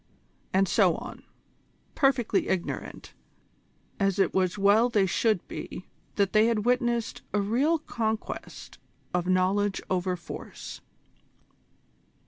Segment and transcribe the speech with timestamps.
[0.51, 1.21] and so on,
[1.93, 3.13] perfectly ignorant,
[3.99, 5.85] as it was well they should be,
[6.15, 8.79] that they had witnessed a real conquest
[9.13, 10.81] of Knowledge over Force.